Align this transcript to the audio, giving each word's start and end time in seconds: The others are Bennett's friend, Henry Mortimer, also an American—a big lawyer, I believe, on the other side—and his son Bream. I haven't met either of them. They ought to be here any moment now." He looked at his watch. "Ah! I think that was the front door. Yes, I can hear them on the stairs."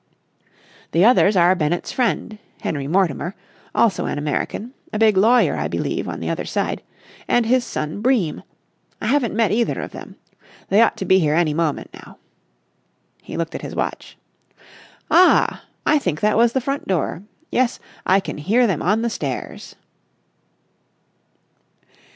The 0.93 1.05
others 1.05 1.35
are 1.37 1.53
Bennett's 1.53 1.91
friend, 1.91 2.39
Henry 2.61 2.87
Mortimer, 2.87 3.35
also 3.75 4.07
an 4.07 4.17
American—a 4.17 4.97
big 4.97 5.15
lawyer, 5.15 5.55
I 5.57 5.67
believe, 5.67 6.07
on 6.09 6.19
the 6.19 6.27
other 6.31 6.43
side—and 6.43 7.45
his 7.45 7.63
son 7.63 8.01
Bream. 8.01 8.41
I 8.99 9.05
haven't 9.05 9.35
met 9.35 9.51
either 9.51 9.79
of 9.79 9.91
them. 9.91 10.15
They 10.69 10.81
ought 10.81 10.97
to 10.97 11.05
be 11.05 11.19
here 11.19 11.35
any 11.35 11.53
moment 11.53 11.91
now." 11.93 12.17
He 13.21 13.37
looked 13.37 13.53
at 13.53 13.61
his 13.61 13.75
watch. 13.75 14.17
"Ah! 15.11 15.65
I 15.85 15.99
think 15.99 16.19
that 16.21 16.35
was 16.35 16.53
the 16.53 16.61
front 16.61 16.87
door. 16.87 17.21
Yes, 17.51 17.79
I 18.03 18.19
can 18.19 18.39
hear 18.39 18.65
them 18.65 18.81
on 18.81 19.03
the 19.03 19.09
stairs." 19.11 19.75